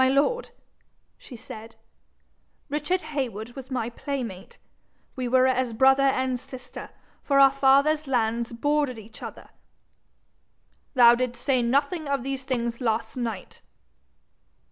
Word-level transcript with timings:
'My 0.03 0.09
lord,' 0.09 0.49
she 1.19 1.35
said, 1.35 1.75
'Richard 2.69 3.03
Heywood 3.13 3.51
was 3.51 3.69
my 3.69 3.91
playmate. 3.91 4.57
We 5.15 5.27
were 5.27 5.45
as 5.45 5.73
brother 5.73 6.01
and 6.01 6.39
sister, 6.39 6.89
for 7.21 7.39
our 7.39 7.51
fathers'lands 7.51 8.51
bordered 8.51 8.97
each 8.97 9.21
other.' 9.21 9.49
'Thou 10.95 11.13
didst 11.13 11.45
say 11.45 11.61
nothing 11.61 12.07
of 12.09 12.23
these 12.23 12.45
things 12.45 12.81
last 12.81 13.15
night?' 13.15 13.61